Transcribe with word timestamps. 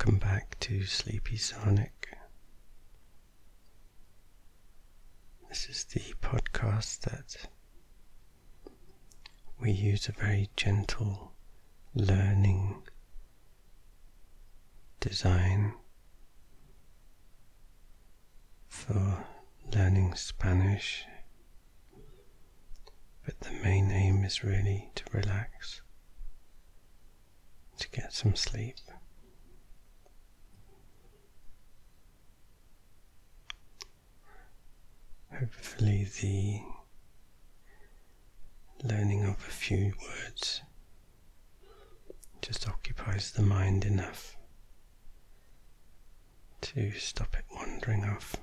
Welcome 0.00 0.18
back 0.18 0.58
to 0.60 0.86
Sleepy 0.86 1.36
Sonic. 1.36 2.08
This 5.46 5.68
is 5.68 5.84
the 5.84 6.00
podcast 6.22 7.00
that 7.00 7.36
we 9.60 9.72
use 9.72 10.08
a 10.08 10.12
very 10.12 10.48
gentle 10.56 11.32
learning 11.94 12.82
design 15.00 15.74
for 18.68 19.26
learning 19.70 20.14
Spanish, 20.14 21.04
but 23.26 23.38
the 23.40 23.52
main 23.62 23.90
aim 23.90 24.24
is 24.24 24.42
really 24.42 24.92
to 24.94 25.04
relax, 25.12 25.82
to 27.78 27.88
get 27.90 28.14
some 28.14 28.34
sleep. 28.34 28.76
Hopefully, 35.38 36.04
the 36.20 36.60
learning 38.86 39.24
of 39.24 39.36
a 39.36 39.50
few 39.50 39.94
words 40.02 40.60
just 42.42 42.68
occupies 42.68 43.30
the 43.32 43.42
mind 43.42 43.84
enough 43.84 44.36
to 46.60 46.90
stop 46.92 47.34
it 47.36 47.44
wandering 47.54 48.04
off. 48.04 48.36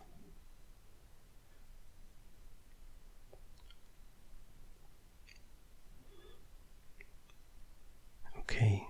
Okay, 8.40 8.88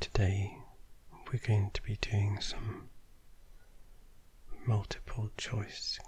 today 0.00 0.56
we're 1.32 1.38
going 1.46 1.70
to 1.74 1.82
be 1.82 1.96
doing 2.00 2.40
some 2.40 2.88
multiple 4.66 5.30
choice 5.36 5.98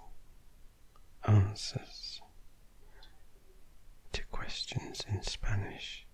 answers 1.27 2.21
to 4.11 4.23
questions 4.31 5.03
in 5.09 5.21
Spanish. 5.23 6.05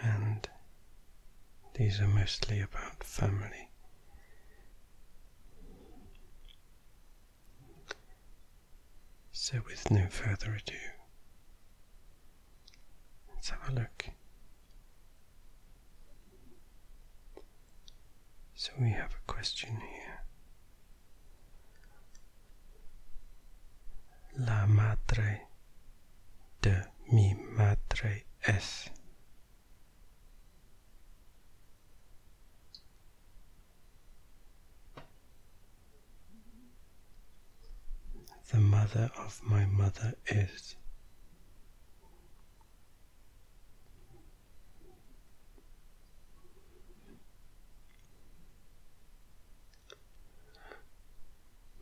And 0.00 0.48
these 1.74 2.00
are 2.00 2.08
mostly 2.08 2.60
about 2.60 3.02
family. 3.02 3.70
So, 9.32 9.60
with 9.66 9.90
no 9.90 10.08
further 10.08 10.54
ado, 10.54 10.74
let's 13.32 13.50
have 13.50 13.68
a 13.68 13.72
look. 13.72 14.10
So, 18.60 18.72
we 18.80 18.90
have 18.90 19.12
a 19.14 19.32
question 19.32 19.76
here. 19.76 20.20
La 24.36 24.66
madre 24.66 25.42
de 26.60 26.84
mi 27.12 27.34
madre 27.56 28.24
es. 28.42 28.90
The 38.50 38.58
mother 38.58 39.10
of 39.18 39.40
my 39.44 39.66
mother 39.66 40.14
is. 40.26 40.74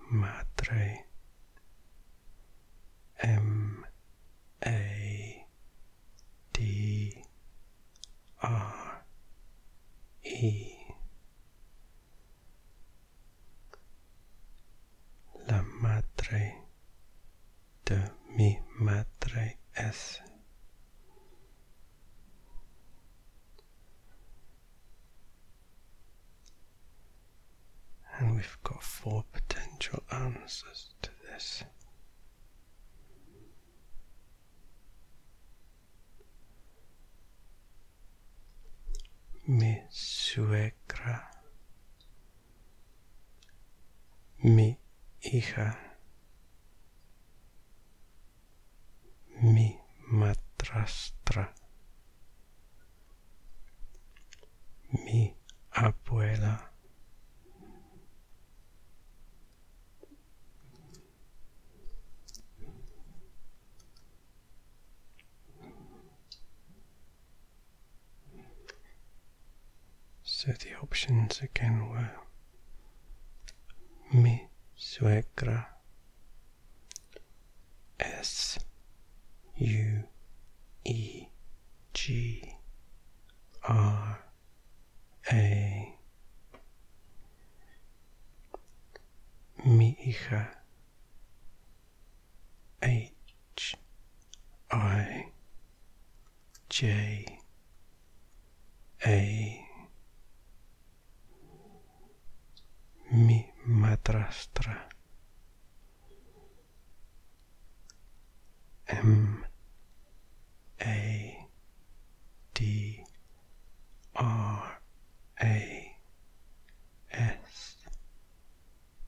Madre 0.09 1.05
M 3.23 3.85
A 4.65 5.47
D 6.53 7.25
R 8.43 9.05
E 10.23 10.73
La 15.49 15.63
madre 15.63 16.55
de 17.85 18.11
mi 18.37 18.59
madre 18.79 19.57
es 19.77 20.21
and 28.19 28.35
we've 28.35 28.59
got 28.63 28.83
four 28.83 29.25
potential 29.33 30.03
answers 30.11 30.95
to 31.03 31.11
this. 31.31 31.65
Mi 39.49 39.83
suegra, 39.91 41.23
mi 44.43 44.77
hija, 45.21 45.36
mi 49.43 49.79
madrastra, 50.11 51.55
mi 55.05 55.35
abuela. 55.73 56.71
So 70.23 70.53
the 70.53 70.75
options 70.81 71.41
again 71.43 71.89
were 71.89 72.11
mi 74.13 74.49
suegra 74.77 75.67
S 77.99 78.59
U 79.57 80.03
E 80.85 81.27
G 81.95 82.53
R 83.63 84.19
A 85.33 85.99
mi 89.65 89.97
hija 89.99 90.47
H 92.83 93.77
I 94.71 95.33
J 96.69 97.41
A 99.07 99.63
mi 103.13 103.53
madrastra 103.67 104.89
M 108.89 109.45
A 110.81 111.49
D 112.55 113.05
R 114.15 114.81
A 115.43 115.97
S 117.11 117.77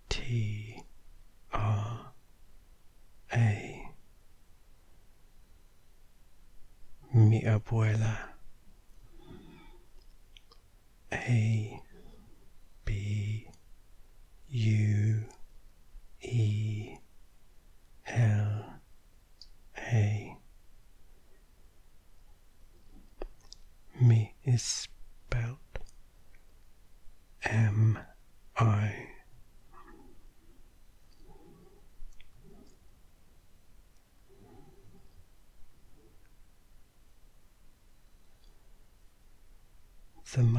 T 0.09 0.83
R 1.53 2.13
A 3.33 3.95
mi 7.13 7.37
abuela. 7.49 8.37
A 11.11 11.88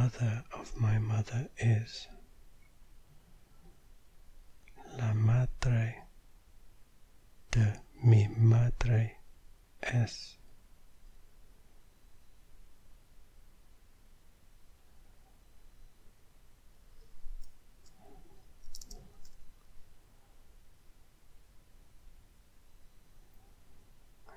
mother 0.09 0.43
of 0.53 0.75
my 0.79 0.97
mother 0.97 1.49
is. 1.59 2.07
La 4.97 5.13
madre 5.13 6.03
de 7.51 7.79
mi 8.03 8.27
madre 8.37 9.17
es. 9.83 10.37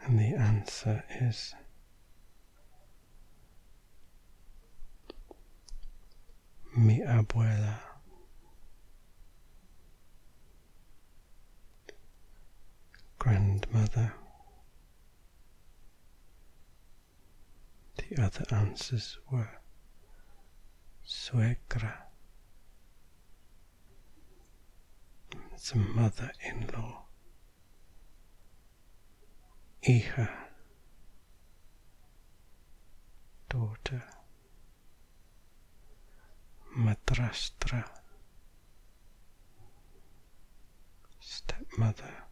And 0.05 0.19
the 0.19 0.35
answer 0.35 1.05
is 1.21 1.55
mi 6.93 7.01
abuela. 7.05 7.79
Grandmother. 13.19 14.13
The 17.97 18.23
other 18.23 18.45
answers 18.51 19.19
were 19.31 19.49
suegra, 21.07 21.95
the 25.73 25.79
mother 25.79 26.33
in 26.45 26.67
law, 26.75 27.05
hija, 29.83 30.29
daughter, 33.49 34.03
madrastra, 36.77 37.85
stepmother. 41.21 42.25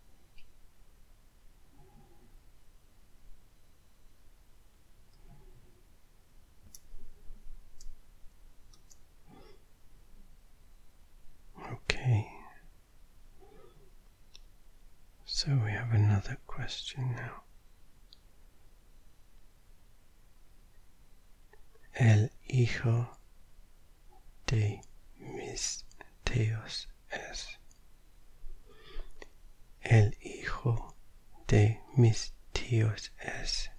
Okay. 11.73 12.27
So 15.25 15.61
we 15.65 15.71
have 15.73 15.93
another 15.93 16.39
question 16.47 17.15
now. 17.17 17.43
El 21.95 22.31
hijo 22.49 23.20
de 24.51 24.83
mis 25.17 25.85
tíos 26.25 26.89
es. 27.11 27.59
El 29.81 30.17
hijo 30.21 30.97
de 31.47 31.81
mis 31.97 32.33
tíos 32.53 33.13
es. 33.21 33.71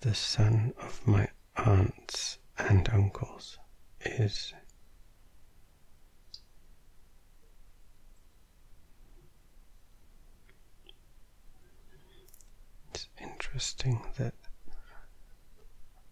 The 0.00 0.14
son 0.14 0.74
of 0.78 1.06
my 1.06 1.26
aunts 1.56 2.38
and 2.58 2.86
uncles 2.90 3.58
is 4.02 4.52
It's 12.94 13.08
interesting 13.54 14.00
that 14.18 14.34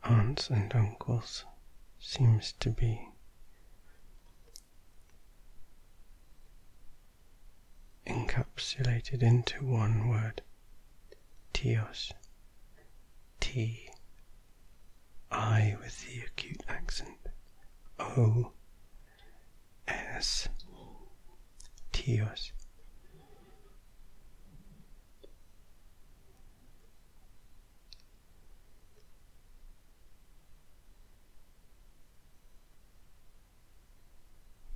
aunts 0.05 0.49
and 0.49 0.73
uncles 0.77 1.45
seems 1.99 2.53
to 2.53 2.71
be 2.71 3.09
encapsulated 8.07 9.25
into 9.25 9.67
one 9.67 10.09
word, 10.09 10.41
tios. 11.53 12.13
T 13.41 13.89
I 15.33 15.77
with 15.83 16.07
the 16.07 16.21
acute 16.25 16.63
accent. 16.69 17.19
O 17.99 18.53
S. 19.89 20.49
Tios 21.93 22.53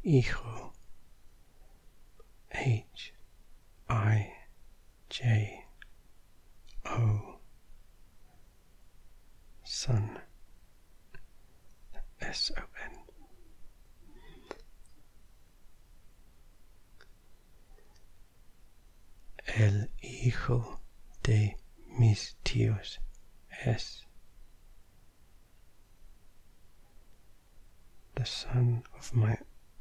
Hijo. 0.07 0.73
H. 2.53 3.13
I. 3.89 4.33
J. 5.11 5.65
O. 6.85 7.41
Son. 9.65 10.21
S. 12.21 12.53
O. 12.57 12.63
N. 12.85 13.05
El 19.57 19.91
hijo 20.01 20.81
de 21.25 21.57
mis 21.99 22.37
tíos 22.45 23.01
es 23.65 24.07
the 28.15 28.25
son 28.25 28.85
of 28.97 29.13
my 29.13 29.37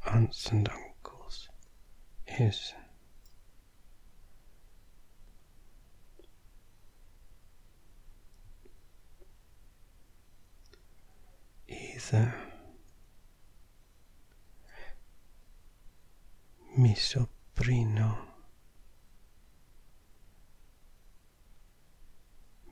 aunts 0.05 0.47
and 0.51 0.69
uncles 0.69 1.49
is 2.27 2.73
either 11.67 12.33
mi 16.77 16.93
sobrino, 16.95 18.17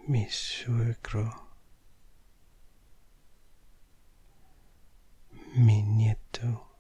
mi 0.08 0.28
suegro, 0.30 1.48
mi 5.56 5.82
nieto, 5.82 6.73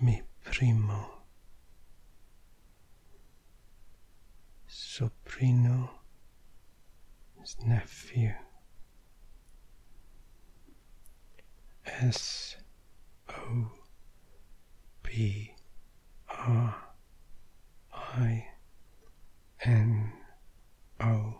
mi 0.00 0.22
primo, 0.44 1.22
sobrino, 4.68 5.90
his 7.40 7.56
nephew. 7.64 8.32
S 11.86 12.56
O 13.28 13.70
B 15.02 15.54
R 16.28 16.74
I 17.92 18.46
N 19.64 20.12
O. 21.00 21.34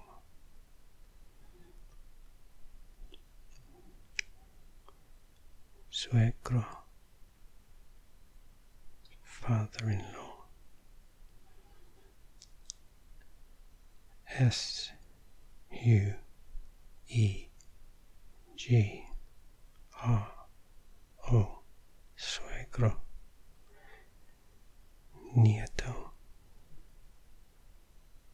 Suegro 5.90 6.83
Father 9.46 9.90
in 9.90 9.98
law 10.16 10.44
S 14.38 14.90
U 15.70 16.14
E 17.08 17.46
G 18.56 19.04
R 20.02 20.32
O. 21.30 21.58
Suegro. 22.16 22.96
Nieto. 25.36 26.12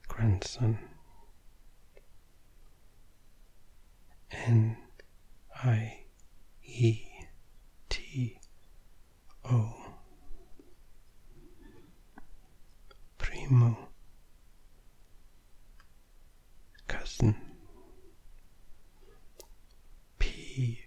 Grandson. 0.06 0.78
N 4.30 4.76
I 5.64 6.04
E 6.62 7.04
T 7.88 8.38
O 9.44 9.79
primo 13.50 13.76
cousin. 16.86 17.34
P 20.20 20.84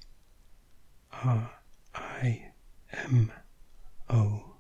R 1.12 1.52
I 1.94 2.54
M 2.94 3.32
O. 4.10 4.56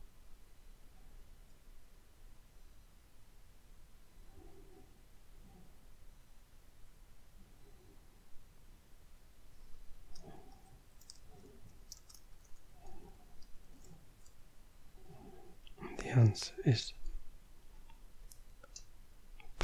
The 16.00 16.10
answer 16.10 16.52
is 16.66 16.92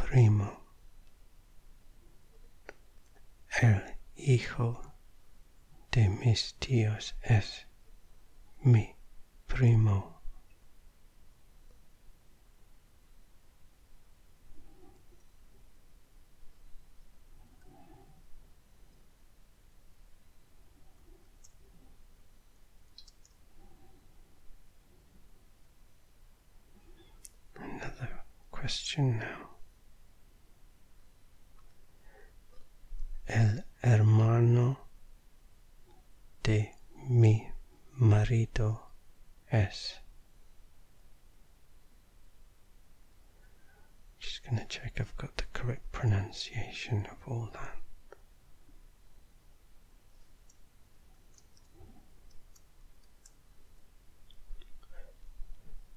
primo. 0.09 0.59
El 3.61 3.83
hijo 4.15 4.81
de 5.91 6.09
mis 6.09 6.55
tíos 6.55 7.15
es 7.21 7.67
mi 8.63 8.95
primo. 9.45 10.19
Question 28.51 29.19
now. 29.19 29.48
El 33.29 33.63
hermano 33.83 34.79
de 36.41 36.73
mi 37.07 37.47
marido 37.91 38.81
es. 39.51 39.99
Just 44.17 44.43
going 44.43 44.57
to 44.57 44.65
check 44.65 44.99
I've 44.99 45.15
got 45.15 45.37
the 45.37 45.43
correct 45.53 45.91
pronunciation 45.91 47.05
of 47.05 47.17
all 47.27 47.49
that. 47.53 47.75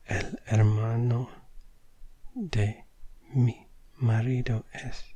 El 0.06 0.38
hermano 0.44 1.30
de 2.34 2.84
mi 3.34 3.66
marido 3.98 4.64
es. 4.74 5.11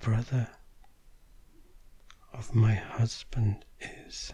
Brother 0.00 0.48
of 2.32 2.54
my 2.54 2.74
husband 2.74 3.64
is. 3.80 4.32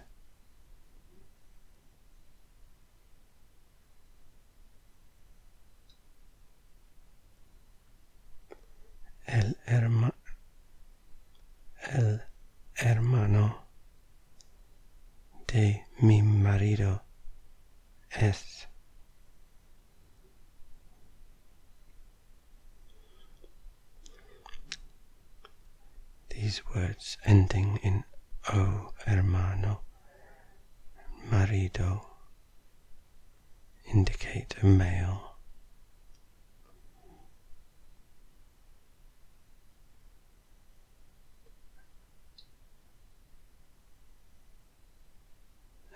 El, 9.27 9.55
herma, 9.67 10.13
el 11.93 12.21
hermano 12.77 13.57
de 15.47 15.83
mi 16.03 16.21
marido 16.23 17.01
es. 18.11 18.67
These 26.29 26.63
words 26.75 27.17
ending 27.25 27.79
in 27.83 28.05
o 28.53 28.93
hermano, 29.07 29.81
marido, 31.31 32.05
indicate 33.87 34.57
a 34.63 34.67
male. 34.67 35.21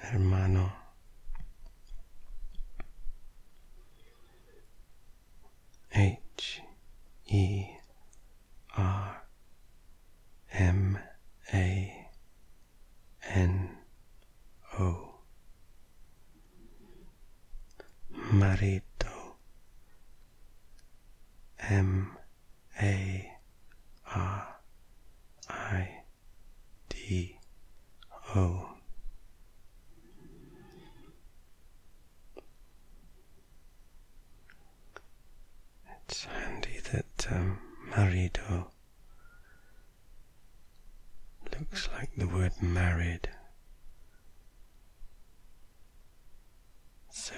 Hermano. 0.00 0.72
H 5.92 6.62
E 7.30 7.66
R 8.76 9.22
M 10.52 10.98
A 11.52 12.08
N 13.22 13.70
O 14.78 15.20
Marido 18.32 19.36
M 21.68 22.16
A 22.80 23.32
R 24.14 24.56
I 25.50 26.02
D 26.88 27.38
O 28.34 28.74
It's 36.06 36.24
handy 36.24 36.80
that 36.92 37.26
um, 37.30 37.58
marido 37.94 38.70
looks 41.58 41.88
like 41.92 42.10
the 42.16 42.26
word 42.26 42.52
married. 42.62 43.28
So, 47.10 47.34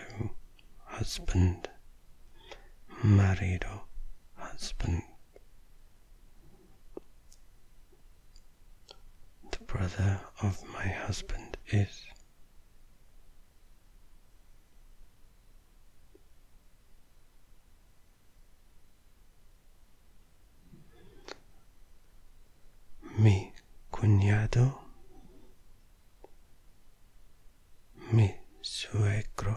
husband, 0.85 1.69
marido, 3.03 3.85
husband. 4.37 5.03
The 9.51 9.59
brother 9.67 10.21
of 10.43 10.63
my 10.73 10.87
husband 11.11 11.57
is. 11.73 12.07
Mi 23.19 23.53
cuñado, 23.91 24.65
mi 28.13 28.33
suegro, 28.63 29.57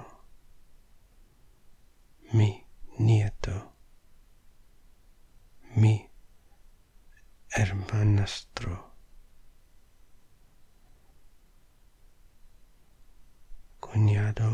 mi 2.34 2.66
nieto, 2.98 3.74
mi 5.76 6.10
hermanastro, 7.56 8.92
cuñado, 13.80 14.50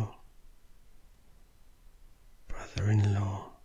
brother-in-law, 2.50 3.62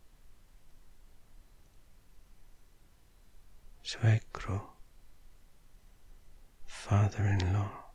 suegro, 3.82 4.76
father-in-law, 6.66 7.92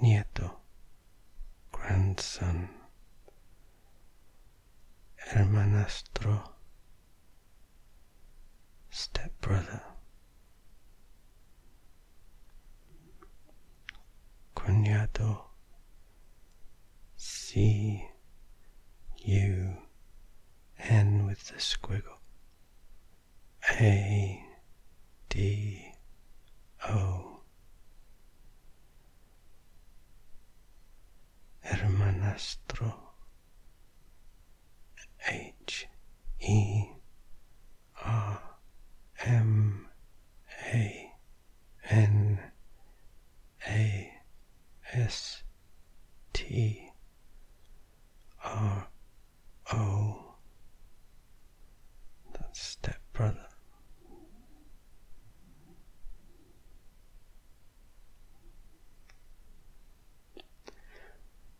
nieto, 0.00 0.60
grandson, 1.72 2.70
hermanastro, 5.16 6.54
stepbrother, 8.90 9.82
cuñado, 14.54 15.50
C 17.16 18.10
U 19.26 19.76
N 20.76 21.26
with 21.26 21.46
the 21.48 21.53
squiggle, 21.64 22.18
A 23.80 24.44
D 25.30 25.92
O 26.88 27.40
Hermanastro 31.64 32.92
H 35.26 35.88
E 36.40 36.84
R 38.04 38.40
M 39.24 39.88
A 40.72 41.12
N 41.90 42.40
A 43.66 44.12
S 44.92 45.42
T 46.34 46.90
R 48.44 48.86
O 49.72 50.34
That's 52.32 52.60
stepbrother. 52.60 53.48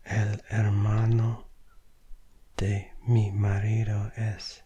El 0.05 0.41
hermano 0.49 1.47
de 2.57 2.91
mi 3.07 3.31
marido 3.31 4.11
es. 4.15 4.61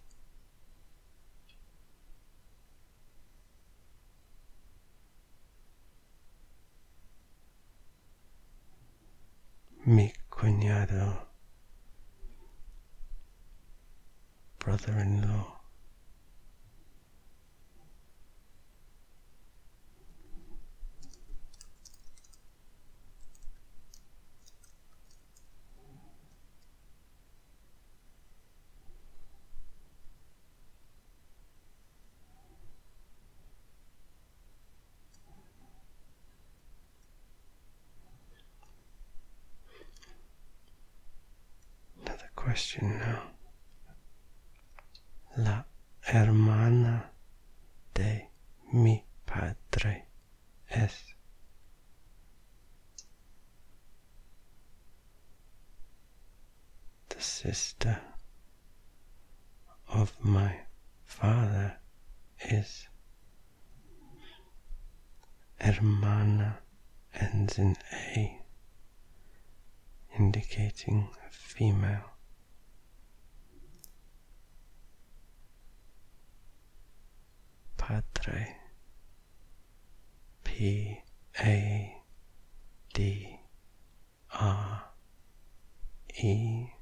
mi 9.86 10.14
cuñado, 10.30 11.28
brother-in-law. 14.90 15.56
Another 42.02 42.30
question 42.36 42.98
now. 43.00 43.22
La 45.38 45.66
hermana 46.02 47.12
de 47.94 48.30
mi 48.74 49.06
padre 49.26 50.08
es 50.68 51.16
the 57.10 57.22
sister 57.42 57.98
of 59.88 60.12
my 60.22 60.54
father 61.06 61.78
is 62.50 62.90
hermana 65.62 66.60
ends 67.14 67.58
in 67.58 67.78
a 67.94 68.42
indicating 70.18 71.08
female. 71.32 72.10
Padre 77.78 78.58
P 80.44 81.00
A 81.40 82.02
D 82.94 83.40
R 84.34 84.84
E 86.22 86.79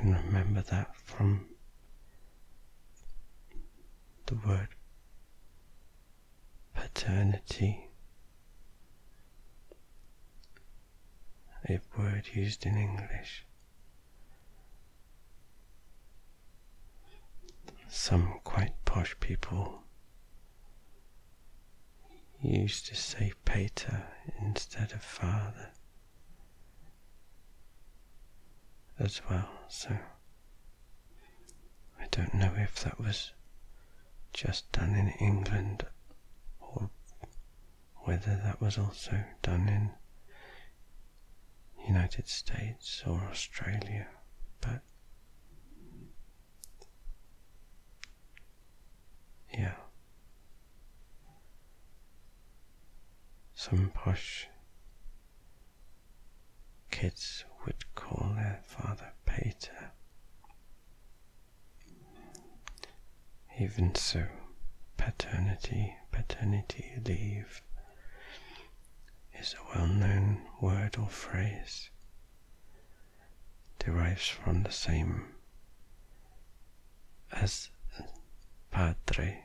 can 0.00 0.14
remember 0.14 0.62
that 0.62 0.96
from 0.96 1.44
the 4.24 4.34
word 4.34 4.68
paternity, 6.74 7.90
a 11.68 11.78
word 11.98 12.22
used 12.32 12.64
in 12.64 12.78
English. 12.78 13.44
Some 17.90 18.40
quite 18.42 18.72
posh 18.86 19.14
people 19.20 19.82
used 22.40 22.86
to 22.86 22.94
say 22.94 23.34
pater 23.44 24.04
instead 24.40 24.92
of 24.92 25.02
father 25.02 25.72
as 29.00 29.20
well, 29.30 29.48
so 29.68 29.96
I 31.98 32.06
don't 32.10 32.34
know 32.34 32.52
if 32.56 32.84
that 32.84 33.00
was 33.00 33.32
just 34.32 34.70
done 34.72 34.94
in 34.94 35.08
England 35.24 35.86
or 36.60 36.90
whether 38.04 38.38
that 38.44 38.60
was 38.60 38.76
also 38.78 39.24
done 39.42 39.68
in 39.68 39.90
United 41.86 42.28
States 42.28 43.02
or 43.06 43.20
Australia, 43.30 44.06
but 44.60 44.82
yeah. 49.52 49.74
Some 53.54 53.90
posh 53.94 54.48
kids 56.90 57.44
would 57.64 57.94
call 57.94 58.32
their 58.34 58.60
father 58.62 59.12
pater. 59.26 59.92
Even 63.58 63.94
so, 63.94 64.26
paternity, 64.96 65.96
paternity 66.10 66.92
leave 67.04 67.62
is 69.38 69.54
a 69.54 69.76
well 69.78 69.86
known 69.86 70.42
word 70.60 70.96
or 70.98 71.08
phrase, 71.08 71.90
derives 73.78 74.28
from 74.28 74.62
the 74.62 74.72
same 74.72 75.34
as 77.32 77.68
padre. 78.70 79.44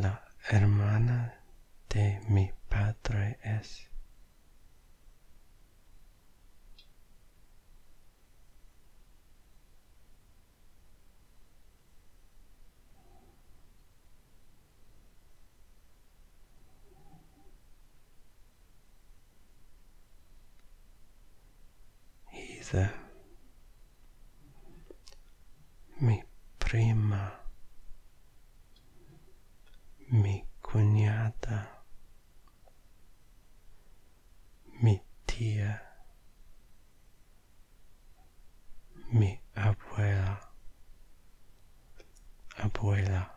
La 0.00 0.24
hermana 0.48 1.34
de 1.90 2.20
mi 2.26 2.50
padre 2.70 3.38
es 3.42 3.86
mi 25.98 26.22
prima 26.58 27.39
mi 30.10 30.44
cuñada, 30.60 31.84
mi 34.82 35.00
tía, 35.24 35.82
mi 39.12 39.40
abuela, 39.54 40.40
abuela, 42.58 43.32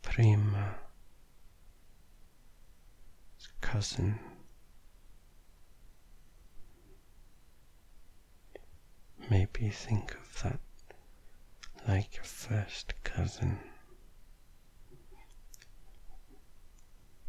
prima, 0.00 0.78
cousin. 3.60 4.18
Maybe 9.30 9.70
think 9.70 10.14
of 10.14 10.42
that 10.42 10.60
like 11.86 12.14
your 12.16 12.24
first 12.24 12.94
cousin. 13.04 13.58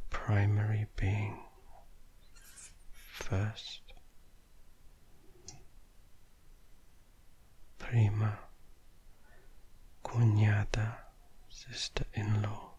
Primary 0.09 0.87
being 0.95 1.39
first. 2.91 3.81
Prima. 7.77 8.39
Cuñada, 10.03 10.95
sister 11.49 12.05
in 12.13 12.41
law. 12.41 12.73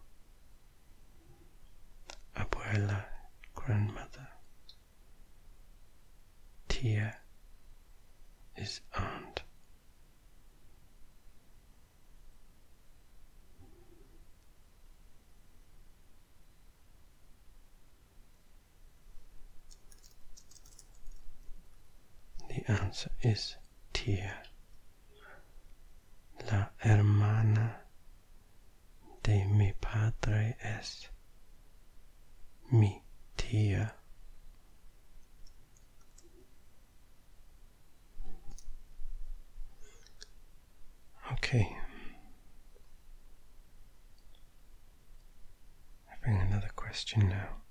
Abuela, 2.35 3.03
grandmother. 3.53 4.27
Tia 6.67 7.17
is 8.55 8.81
aunt. 8.93 9.41
Answer 22.95 23.11
is 23.23 23.55
tia. 23.91 24.33
La 26.49 26.67
hermana 26.77 27.81
de 29.21 29.43
mi 29.43 29.73
padre 29.81 30.55
es 30.63 31.09
mi 32.71 33.01
tía. 33.35 33.91
Okay. 41.33 41.75
I 46.09 46.15
bring 46.23 46.37
another 46.37 46.69
question 46.77 47.27
now. 47.27 47.64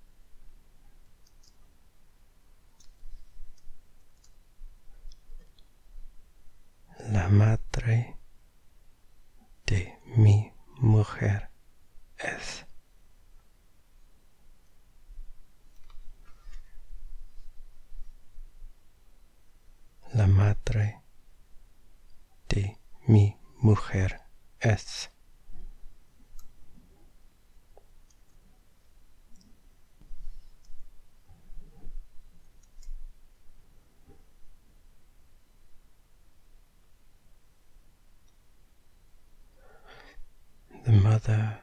La 7.11 7.29
madre 7.29 8.17
de 9.67 9.93
mi 10.17 10.55
mujer 10.79 11.51
es. 12.17 12.65
La 20.15 20.27
madre 20.27 21.03
de 22.49 22.79
mi 23.07 23.37
mujer 23.59 24.23
es 24.61 25.11
mother 41.27 41.59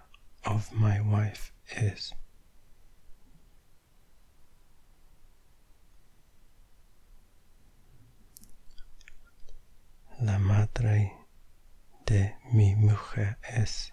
of 0.45 0.71
my 0.73 0.99
wife 1.01 1.51
is. 1.77 2.13
La 10.21 10.37
madre 10.37 11.11
de 12.05 12.33
mi 12.53 12.75
mujer 12.75 13.37
es. 13.49 13.91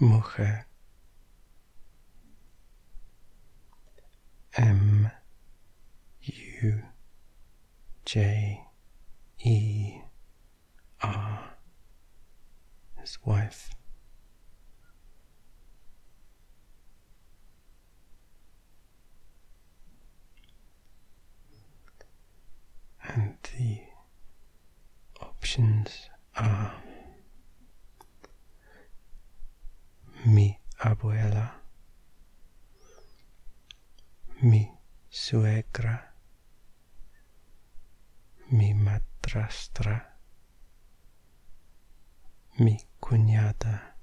Mujer. 0.00 0.66
M 4.56 5.10
U 6.22 6.82
J 8.04 8.63
E 9.46 10.00
R 11.00 11.10
ah, 11.12 11.56
his 12.98 13.18
wife. 13.26 13.70
And 23.06 23.36
the 23.42 23.80
options 25.20 26.08
are 26.36 26.72
mi 30.24 30.58
abuela, 30.80 31.50
mi 34.42 34.72
suegra, 35.10 36.00
mi 38.50 38.72
mi 42.58 42.78
cuñada. 43.00 43.96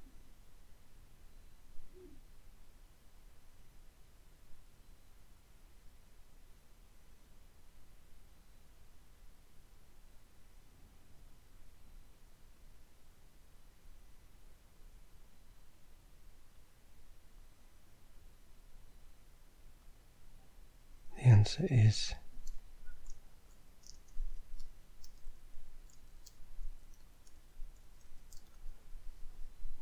The 21.16 21.22
answer 21.28 21.68
is 21.70 22.14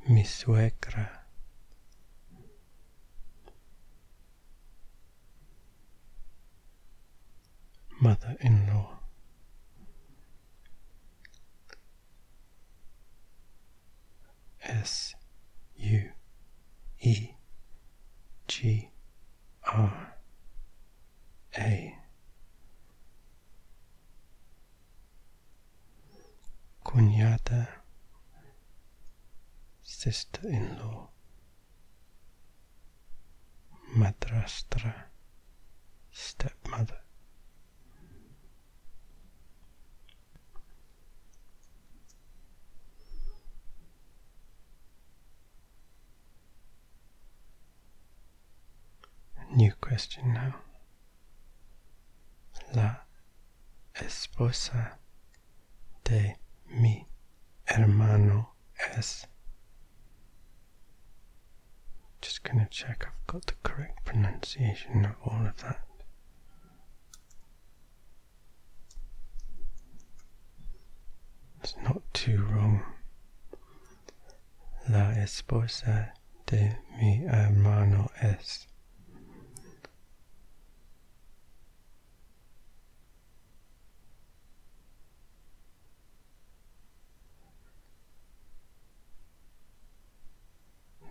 mi 0.09 0.23
suegra. 0.25 1.27
Mother 8.01 8.37
in 8.41 8.65
law. 8.67 8.99
S 14.61 15.15
U 15.75 16.11
E 17.01 17.29
G 18.47 18.89
R 19.63 20.13
A 21.55 21.99
Cuñada 26.83 27.79
sister 30.11 30.47
in 30.49 30.75
law, 30.79 31.07
madrastra, 33.95 34.93
stepmother. 36.11 37.01
New 49.51 49.73
question 49.79 50.33
now. 50.33 50.55
La 52.73 53.05
esposa 53.93 54.97
de 56.03 56.35
mi 56.65 57.05
hermano 57.67 58.55
es 58.97 59.27
just 62.41 62.53
going 62.53 62.65
to 62.65 62.71
check 62.71 63.05
I've 63.07 63.27
got 63.27 63.45
the 63.47 63.53
correct 63.63 64.05
pronunciation 64.05 65.05
of 65.05 65.15
all 65.25 65.45
of 65.45 65.57
that. 65.61 65.81
It's 71.61 71.75
not 71.83 72.01
too 72.13 72.45
wrong. 72.49 72.81
La 74.89 75.11
esposa 75.11 76.11
de 76.45 76.77
mi 76.99 77.25
hermano 77.27 78.09
es. 78.21 78.65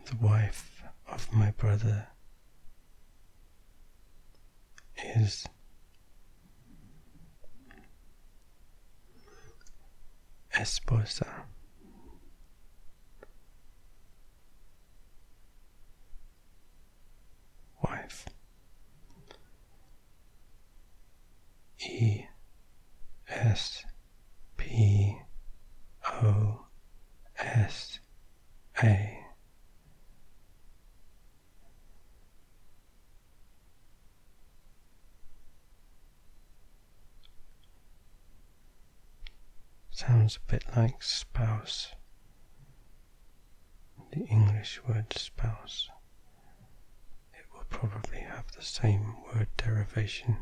The 0.07 0.17
wife 0.17 0.78
of 1.11 1.33
my 1.33 1.51
brother 1.53 2.09
is 5.17 5.47
esposa. 10.55 11.27
Wife. 17.83 18.27
E 21.81 22.25
S 23.29 23.85
P 24.57 25.17
O 26.05 26.67
S 27.39 28.01
A 28.83 29.18
Sounds 40.09 40.39
a 40.39 40.51
bit 40.51 40.65
like 40.75 41.03
spouse. 41.03 41.93
The 44.11 44.21
English 44.21 44.81
word 44.89 45.13
spouse. 45.13 45.91
It 47.35 47.45
will 47.53 47.67
probably 47.69 48.21
have 48.21 48.51
the 48.53 48.63
same 48.63 49.17
word 49.27 49.49
derivation. 49.59 50.39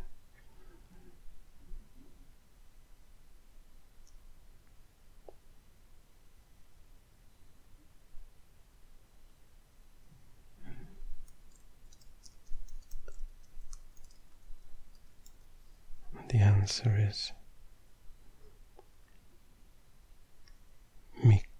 The 16.29 16.37
answer 16.37 16.95
is 16.97 17.33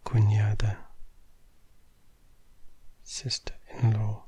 cuñada, 0.08 0.90
sister-in-law. 3.04 4.26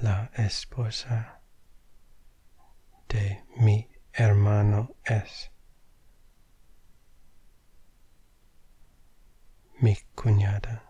La 0.00 0.30
esposa 0.36 1.42
de 3.08 3.44
mi 3.58 3.90
hermano 4.14 4.88
es 5.04 5.50
mi 9.80 9.96
cuñada. 10.14 10.89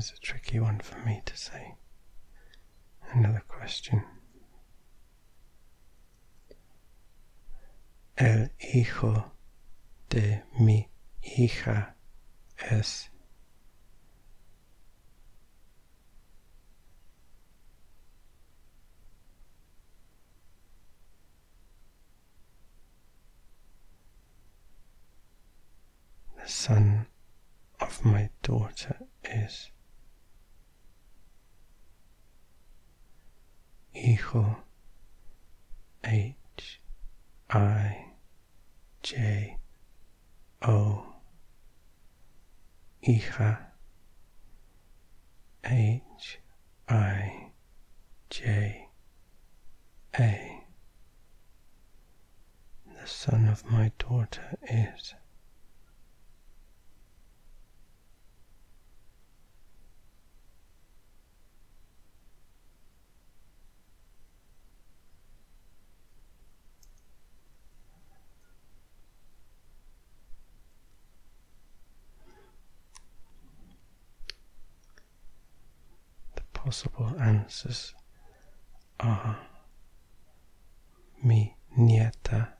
Here's 0.00 0.12
a 0.12 0.20
tricky 0.20 0.58
one 0.58 0.78
for 0.80 0.98
me 1.00 1.20
to 1.26 1.36
say. 1.36 1.74
Another 3.12 3.42
question. 3.46 4.02
El 8.16 8.48
hijo 8.58 9.32
de 10.08 10.42
mi 10.58 10.88
hija 11.22 11.88
es 12.70 13.10
the 26.42 26.48
son 26.48 27.06
of 27.80 28.02
my 28.02 28.30
daughter 28.42 28.96
is 29.24 29.70
hijo. 34.00 34.56
H. 36.02 36.80
I. 37.50 38.06
J. 39.02 39.58
O. 40.62 41.06
Hija. 43.02 43.58
H. 45.64 46.40
I. 46.88 47.50
J. 48.30 48.88
A. 50.18 50.64
The 52.86 53.06
son 53.06 53.46
of 53.48 53.70
my 53.70 53.92
daughter 53.98 54.56
is 54.62 55.14
The 76.34 76.42
possible 76.70 77.12
answers 77.18 77.94
are 79.00 79.36
mi 81.24 81.56
nieta, 81.76 82.52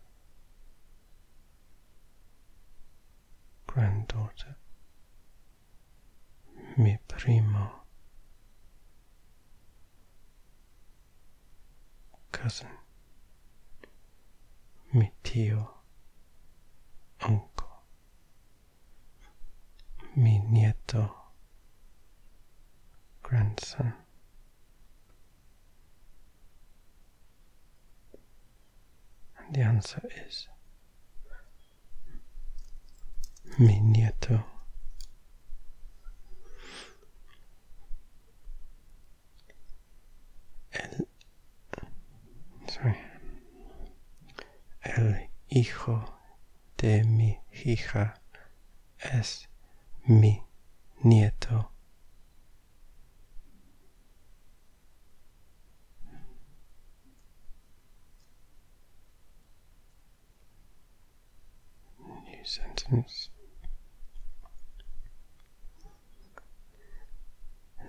granddaughter, 3.69 4.57
mi 6.77 6.99
primo, 7.07 7.85
cousin, 12.33 12.67
mi 14.93 15.13
tío, 15.23 15.69
uncle, 17.29 17.69
mi 20.17 20.41
nieto, 20.41 21.20
grandson. 23.31 23.93
And 29.39 29.55
the 29.55 29.61
answer 29.61 30.03
is 30.27 30.49
mi 33.59 33.79
nieto. 33.81 34.43
El, 40.73 41.07
sorry, 42.69 42.97
el 44.83 45.29
hijo 45.49 46.05
de 46.79 47.05
mi 47.05 47.39
hija 47.65 48.15
es 48.99 49.47
mi 50.09 50.43
nieto. 51.05 51.71
New 62.40 62.40
sentence. 62.51 63.31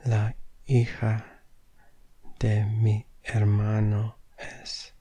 La 0.06 0.34
hija 0.68 1.26
de 2.40 2.66
mi 2.66 3.08
hermano 3.24 4.18
es 4.38 4.94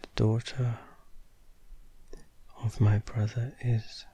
the 0.00 0.08
daughter 0.14 0.78
of 2.64 2.80
my 2.80 2.98
brother 3.00 3.54
is 3.60 4.06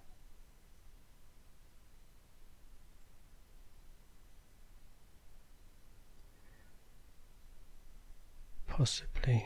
possibly 8.78 9.44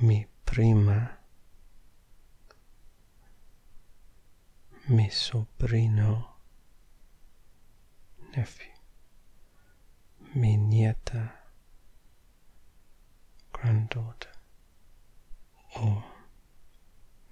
mi 0.00 0.26
prima, 0.44 1.16
mi 4.88 5.08
sobrino, 5.08 6.34
nephew, 8.36 8.74
mi 10.34 10.58
nieta, 10.58 11.32
granddaughter, 13.50 14.34
or 15.76 16.04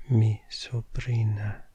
mi 0.09 0.41
sobrina. 0.49 1.69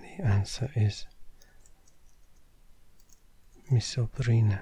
The 0.00 0.11
answer 0.22 0.70
is 0.74 1.06
mi 3.70 3.80
sobrina. 3.80 4.60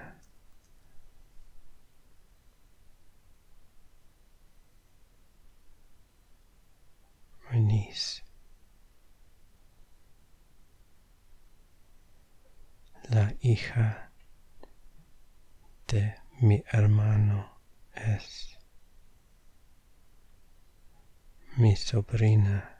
My 7.50 7.58
niece. 7.58 8.22
La 13.10 13.32
hija 13.40 14.12
de 15.88 16.14
mi 16.40 16.62
hermano 16.70 17.58
es 17.94 18.56
mi 21.56 21.74
sobrina. 21.74 22.79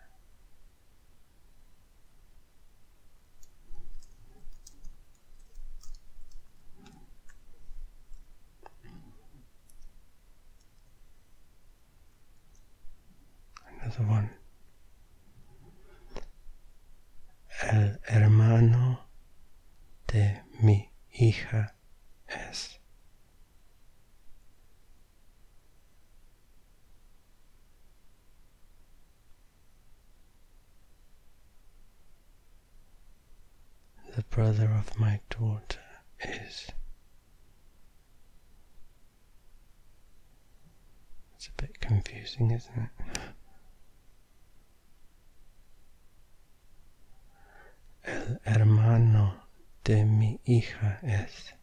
El 48.03 48.41
hermano 48.45 49.49
de 49.85 50.05
mi 50.05 50.41
hija 50.45 51.01
es. 51.03 51.55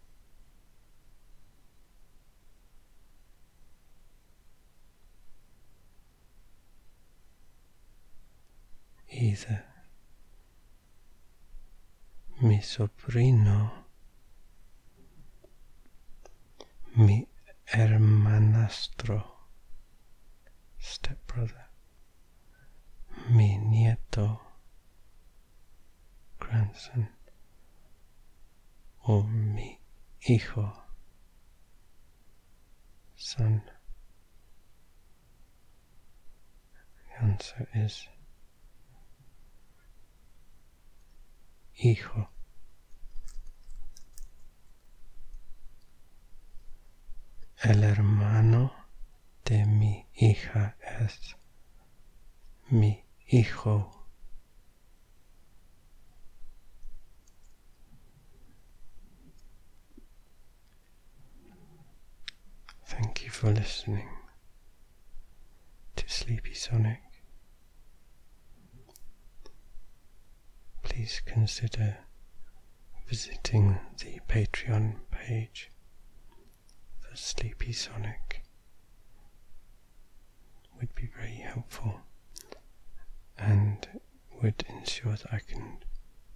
Mi 12.39 12.61
sobrino, 12.61 13.71
mi 16.95 17.27
hermanastro, 17.65 19.36
stepbrother, 20.87 21.67
mi 23.29 23.57
nieto, 23.57 24.39
grandson, 26.39 27.09
o 29.03 29.23
mi 29.23 29.79
hijo, 30.19 30.73
son. 33.15 33.61
The 37.09 37.25
answer 37.25 37.67
is 37.73 38.07
hijo. 41.73 42.29
El 47.63 47.83
hermano 47.83 48.86
de 49.47 49.65
mi 49.65 50.05
hija 50.13 50.75
es 51.01 51.35
mi 52.69 53.03
hijo. 53.31 53.75
Thank 62.85 63.23
you 63.23 63.29
for 63.29 63.51
listening 63.51 64.09
to 65.95 66.05
Sleepysonic. 66.05 67.07
please 70.97 71.21
consider 71.25 71.97
visiting 73.07 73.77
the 73.99 74.19
Patreon 74.27 74.95
page 75.11 75.69
for 76.99 77.13
Sleepysonic. 77.15 78.46
Would 80.79 80.93
be 80.95 81.07
very 81.07 81.35
helpful 81.37 82.01
and 83.37 83.87
would 84.41 84.63
ensure 84.69 85.13
that 85.15 85.33
I 85.33 85.39
can 85.39 85.79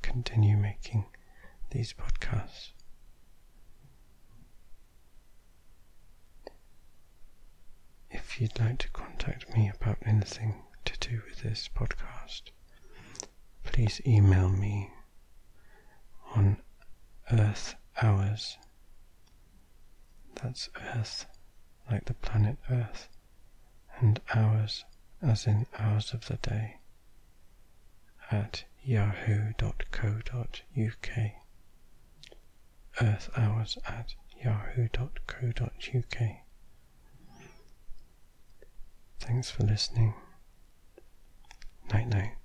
continue 0.02 0.58
making 0.58 1.06
these 1.70 1.94
podcasts. 1.94 2.72
If 8.10 8.42
you'd 8.42 8.60
like 8.60 8.80
to 8.80 8.90
contact 8.90 9.54
me 9.56 9.70
about 9.74 9.98
anything 10.06 10.64
to 10.86 10.98
do 11.10 11.22
with 11.28 11.42
this 11.42 11.70
podcast, 11.74 12.52
please 13.64 14.02
email 14.06 14.50
me 14.50 14.92
on 16.36 16.58
Earth 17.32 17.76
Hours. 18.02 18.58
That's 20.42 20.70
Earth, 20.96 21.26
like 21.90 22.06
the 22.06 22.14
planet 22.16 22.58
Earth, 22.70 23.08
and 24.02 24.20
hours 24.34 24.84
as 25.22 25.46
in 25.48 25.68
hours 25.78 26.14
of 26.14 26.26
the 26.28 26.38
day, 26.38 26.78
at 28.32 28.64
yahoo.co.uk. 28.84 29.82
Earth 33.02 33.30
Hours 33.38 33.78
at 33.88 34.16
yahoo.co.uk. 34.44 36.22
Thanks 39.20 39.52
for 39.52 39.64
listening. 39.64 40.14
Night 41.92 42.08
night. 42.08 42.41